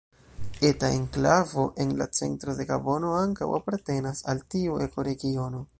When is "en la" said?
1.85-2.07